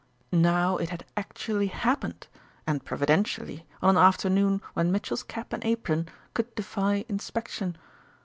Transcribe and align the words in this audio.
Now 0.31 0.77
it 0.77 0.89
had 0.89 1.05
actually 1.15 1.67
happened, 1.67 2.25
and, 2.65 2.83
providentially, 2.83 3.67
on 3.83 3.91
an 3.97 4.03
afternoon 4.03 4.63
when 4.73 4.91
Mitchell's 4.91 5.21
cap 5.21 5.53
and 5.53 5.63
apron 5.63 6.09
could 6.33 6.55
defy 6.55 7.05
inspection. 7.07 7.77